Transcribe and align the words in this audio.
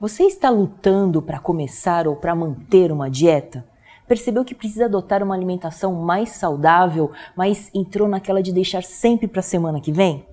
Você 0.00 0.22
está 0.22 0.48
lutando 0.48 1.20
para 1.20 1.40
começar 1.40 2.06
ou 2.06 2.14
para 2.14 2.32
manter 2.32 2.92
uma 2.92 3.10
dieta? 3.10 3.66
Percebeu 4.06 4.44
que 4.44 4.54
precisa 4.54 4.84
adotar 4.84 5.24
uma 5.24 5.34
alimentação 5.34 5.92
mais 5.92 6.28
saudável, 6.30 7.10
mas 7.34 7.68
entrou 7.74 8.06
naquela 8.06 8.40
de 8.40 8.52
deixar 8.52 8.84
sempre 8.84 9.26
para 9.26 9.40
a 9.40 9.42
semana 9.42 9.80
que 9.80 9.90
vem? 9.90 10.24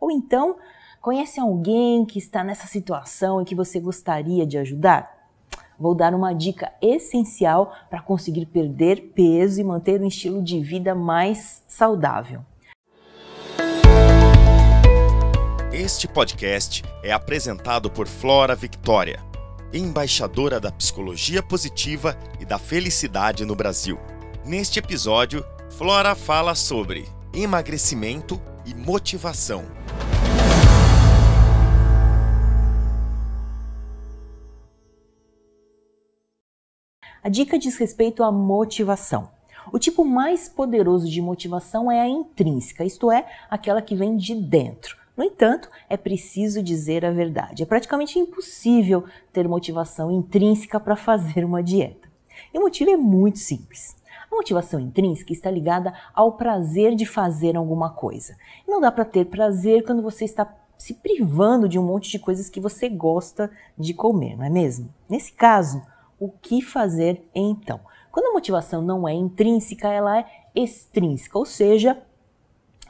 Ou 0.00 0.10
então, 0.10 0.56
conhece 1.00 1.38
alguém 1.38 2.04
que 2.04 2.18
está 2.18 2.42
nessa 2.42 2.66
situação 2.66 3.40
e 3.40 3.44
que 3.44 3.54
você 3.54 3.78
gostaria 3.78 4.44
de 4.44 4.58
ajudar? 4.58 5.30
Vou 5.78 5.94
dar 5.94 6.12
uma 6.12 6.32
dica 6.32 6.72
essencial 6.82 7.72
para 7.88 8.02
conseguir 8.02 8.46
perder 8.46 9.12
peso 9.14 9.60
e 9.60 9.64
manter 9.64 10.02
um 10.02 10.08
estilo 10.08 10.42
de 10.42 10.58
vida 10.58 10.92
mais 10.92 11.62
saudável. 11.68 12.40
Este 15.84 16.08
podcast 16.08 16.82
é 17.02 17.12
apresentado 17.12 17.90
por 17.90 18.08
Flora 18.08 18.56
Victoria, 18.56 19.22
embaixadora 19.70 20.58
da 20.58 20.72
psicologia 20.72 21.42
positiva 21.42 22.18
e 22.40 22.46
da 22.46 22.58
felicidade 22.58 23.44
no 23.44 23.54
Brasil. 23.54 23.98
Neste 24.46 24.78
episódio, 24.78 25.44
Flora 25.76 26.14
fala 26.14 26.54
sobre 26.54 27.06
emagrecimento 27.34 28.40
e 28.64 28.74
motivação. 28.74 29.66
A 37.22 37.28
dica 37.28 37.58
diz 37.58 37.76
respeito 37.76 38.24
à 38.24 38.32
motivação. 38.32 39.30
O 39.70 39.78
tipo 39.78 40.02
mais 40.02 40.48
poderoso 40.48 41.10
de 41.10 41.20
motivação 41.20 41.92
é 41.92 42.00
a 42.00 42.08
intrínseca, 42.08 42.86
isto 42.86 43.12
é, 43.12 43.30
aquela 43.50 43.82
que 43.82 43.94
vem 43.94 44.16
de 44.16 44.34
dentro. 44.34 45.03
No 45.16 45.22
entanto, 45.22 45.70
é 45.88 45.96
preciso 45.96 46.62
dizer 46.62 47.04
a 47.04 47.10
verdade. 47.10 47.62
É 47.62 47.66
praticamente 47.66 48.18
impossível 48.18 49.04
ter 49.32 49.48
motivação 49.48 50.10
intrínseca 50.10 50.80
para 50.80 50.96
fazer 50.96 51.44
uma 51.44 51.62
dieta. 51.62 52.08
E 52.52 52.58
o 52.58 52.62
motivo 52.62 52.90
é 52.90 52.96
muito 52.96 53.38
simples. 53.38 53.96
A 54.30 54.34
motivação 54.34 54.80
intrínseca 54.80 55.32
está 55.32 55.50
ligada 55.50 55.94
ao 56.12 56.32
prazer 56.32 56.96
de 56.96 57.06
fazer 57.06 57.56
alguma 57.56 57.90
coisa. 57.90 58.36
Não 58.66 58.80
dá 58.80 58.90
para 58.90 59.04
ter 59.04 59.26
prazer 59.26 59.84
quando 59.84 60.02
você 60.02 60.24
está 60.24 60.52
se 60.76 60.94
privando 60.94 61.68
de 61.68 61.78
um 61.78 61.84
monte 61.84 62.10
de 62.10 62.18
coisas 62.18 62.50
que 62.50 62.60
você 62.60 62.88
gosta 62.88 63.50
de 63.78 63.94
comer, 63.94 64.36
não 64.36 64.44
é 64.44 64.50
mesmo? 64.50 64.92
Nesse 65.08 65.32
caso, 65.32 65.80
o 66.18 66.28
que 66.28 66.60
fazer 66.60 67.24
então? 67.32 67.80
Quando 68.10 68.26
a 68.26 68.32
motivação 68.32 68.82
não 68.82 69.06
é 69.06 69.12
intrínseca, 69.12 69.88
ela 69.88 70.18
é 70.18 70.26
extrínseca, 70.54 71.38
ou 71.38 71.44
seja, 71.44 72.02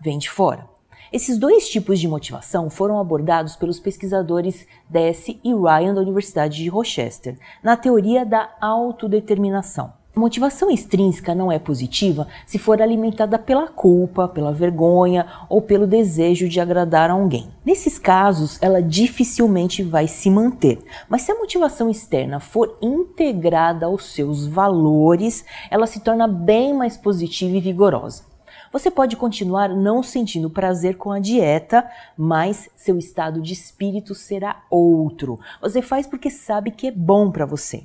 vem 0.00 0.18
de 0.18 0.30
fora. 0.30 0.68
Esses 1.12 1.38
dois 1.38 1.68
tipos 1.68 1.98
de 1.98 2.06
motivação 2.06 2.70
foram 2.70 3.00
abordados 3.00 3.56
pelos 3.56 3.80
pesquisadores 3.80 4.64
Desse 4.88 5.40
e 5.42 5.52
Ryan 5.52 5.92
da 5.92 6.00
Universidade 6.00 6.58
de 6.58 6.68
Rochester, 6.68 7.36
na 7.64 7.76
teoria 7.76 8.24
da 8.24 8.48
autodeterminação. 8.60 9.92
A 10.14 10.20
motivação 10.20 10.70
extrínseca 10.70 11.34
não 11.34 11.50
é 11.50 11.58
positiva 11.58 12.28
se 12.46 12.58
for 12.58 12.80
alimentada 12.80 13.40
pela 13.40 13.66
culpa, 13.66 14.28
pela 14.28 14.52
vergonha 14.52 15.26
ou 15.48 15.60
pelo 15.60 15.84
desejo 15.84 16.48
de 16.48 16.60
agradar 16.60 17.10
a 17.10 17.14
alguém. 17.14 17.48
Nesses 17.64 17.98
casos, 17.98 18.56
ela 18.62 18.80
dificilmente 18.80 19.82
vai 19.82 20.06
se 20.06 20.30
manter. 20.30 20.78
Mas 21.08 21.22
se 21.22 21.32
a 21.32 21.36
motivação 21.36 21.90
externa 21.90 22.38
for 22.38 22.78
integrada 22.80 23.86
aos 23.86 24.12
seus 24.12 24.46
valores, 24.46 25.44
ela 25.72 25.88
se 25.88 25.98
torna 25.98 26.28
bem 26.28 26.72
mais 26.72 26.96
positiva 26.96 27.56
e 27.56 27.60
vigorosa. 27.60 28.29
Você 28.72 28.88
pode 28.88 29.16
continuar 29.16 29.70
não 29.70 30.00
sentindo 30.00 30.48
prazer 30.48 30.96
com 30.96 31.10
a 31.10 31.18
dieta, 31.18 31.90
mas 32.16 32.70
seu 32.76 32.96
estado 32.96 33.42
de 33.42 33.52
espírito 33.52 34.14
será 34.14 34.62
outro. 34.70 35.40
Você 35.60 35.82
faz 35.82 36.06
porque 36.06 36.30
sabe 36.30 36.70
que 36.70 36.86
é 36.86 36.92
bom 36.92 37.32
para 37.32 37.44
você. 37.44 37.84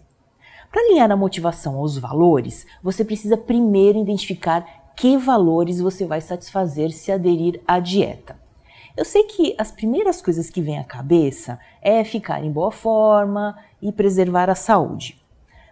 Para 0.72 0.84
alinhar 0.84 1.12
a 1.12 1.16
motivação 1.16 1.78
aos 1.78 1.98
valores, 1.98 2.68
você 2.84 3.04
precisa 3.04 3.36
primeiro 3.36 3.98
identificar 3.98 4.94
que 4.96 5.18
valores 5.18 5.82
você 5.82 6.06
vai 6.06 6.22
satisfazer 6.22 6.92
se 6.92 7.12
aderir 7.12 7.60
à 7.68 7.80
dieta. 7.80 8.38
Eu 8.96 9.04
sei 9.04 9.24
que 9.24 9.56
as 9.58 9.72
primeiras 9.72 10.22
coisas 10.22 10.52
que 10.52 10.62
vêm 10.62 10.78
à 10.78 10.84
cabeça 10.84 11.60
é 11.82 12.04
ficar 12.04 12.44
em 12.44 12.52
boa 12.52 12.72
forma 12.72 13.58
e 13.82 13.92
preservar 13.92 14.52
a 14.52 14.56
saúde. 14.56 15.20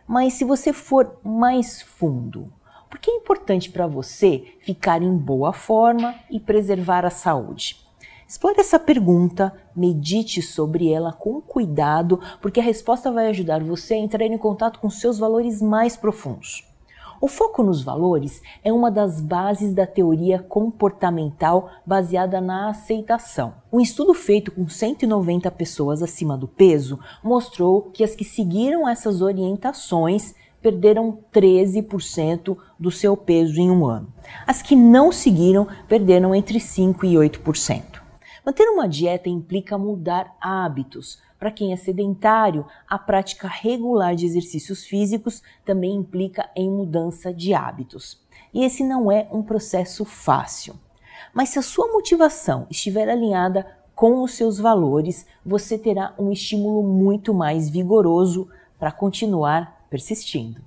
Mas 0.07 0.33
se 0.33 0.43
você 0.43 0.73
for 0.73 1.19
mais 1.23 1.83
fundo, 1.83 2.51
por 2.93 2.99
que 2.99 3.09
é 3.09 3.15
importante 3.15 3.71
para 3.71 3.87
você 3.87 4.43
ficar 4.59 5.01
em 5.01 5.17
boa 5.17 5.51
forma 5.51 6.13
e 6.29 6.39
preservar 6.39 7.03
a 7.07 7.09
saúde? 7.09 7.75
Explore 8.27 8.59
essa 8.59 8.77
pergunta, 8.77 9.51
medite 9.75 10.43
sobre 10.43 10.91
ela 10.91 11.11
com 11.11 11.41
cuidado, 11.41 12.19
porque 12.39 12.59
a 12.59 12.63
resposta 12.63 13.11
vai 13.11 13.29
ajudar 13.29 13.63
você 13.63 13.95
a 13.95 13.97
entrar 13.97 14.23
em 14.23 14.37
contato 14.37 14.79
com 14.79 14.91
seus 14.91 15.17
valores 15.17 15.59
mais 15.59 15.97
profundos. 15.97 16.71
O 17.19 17.27
foco 17.27 17.63
nos 17.63 17.81
valores 17.81 18.43
é 18.63 18.71
uma 18.71 18.91
das 18.91 19.19
bases 19.19 19.73
da 19.73 19.87
teoria 19.87 20.37
comportamental 20.37 21.71
baseada 21.83 22.39
na 22.39 22.69
aceitação. 22.69 23.55
Um 23.71 23.79
estudo 23.79 24.13
feito 24.13 24.51
com 24.51 24.69
190 24.69 25.49
pessoas 25.49 26.03
acima 26.03 26.37
do 26.37 26.47
peso 26.47 26.99
mostrou 27.23 27.89
que 27.91 28.03
as 28.03 28.13
que 28.13 28.23
seguiram 28.23 28.87
essas 28.87 29.19
orientações 29.19 30.35
perderam 30.63 31.19
13% 31.33 32.57
do 32.79 32.89
seu 32.89 33.17
peso 33.17 33.59
em 33.59 33.69
um 33.69 33.85
ano. 33.85 34.07
As 34.47 34.61
que 34.61 34.77
não 34.77 35.11
seguiram 35.11 35.67
perderam 35.89 36.33
entre 36.33 36.57
5% 36.57 37.03
e 37.03 37.15
8%. 37.15 38.01
Manter 38.45 38.67
uma 38.69 38.87
dieta 38.87 39.29
implica 39.29 39.77
mudar 39.77 40.35
hábitos. 40.41 41.21
Para 41.37 41.51
quem 41.51 41.73
é 41.73 41.75
sedentário, 41.75 42.65
a 42.89 42.97
prática 42.97 43.47
regular 43.47 44.15
de 44.15 44.25
exercícios 44.25 44.85
físicos 44.85 45.43
também 45.65 45.95
implica 45.95 46.49
em 46.55 46.69
mudança 46.69 47.33
de 47.33 47.53
hábitos. 47.53 48.21
E 48.53 48.63
esse 48.63 48.83
não 48.83 49.11
é 49.11 49.27
um 49.31 49.43
processo 49.43 50.05
fácil. 50.05 50.75
Mas 51.33 51.49
se 51.49 51.59
a 51.59 51.61
sua 51.61 51.91
motivação 51.91 52.67
estiver 52.69 53.09
alinhada 53.09 53.67
com 53.95 54.23
os 54.23 54.33
seus 54.33 54.57
valores, 54.57 55.25
você 55.45 55.77
terá 55.77 56.13
um 56.17 56.31
estímulo 56.31 56.83
muito 56.83 57.33
mais 57.33 57.69
vigoroso 57.69 58.49
para 58.79 58.91
continuar 58.91 59.72
persistindo. 59.93 60.59